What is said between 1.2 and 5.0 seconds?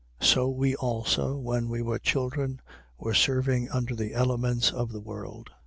when we were children, were serving under the elements of the